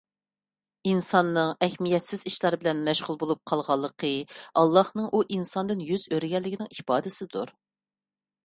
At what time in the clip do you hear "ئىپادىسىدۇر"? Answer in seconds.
6.79-7.55